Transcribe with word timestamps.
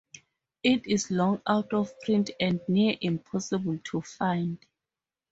It 0.63 0.87
is 0.87 1.11
long 1.11 1.43
out 1.45 1.73
of 1.73 1.93
print 1.99 2.31
and 2.39 2.59
near 2.67 2.95
impossible 3.01 3.77
to 3.83 4.01
find. 4.01 4.57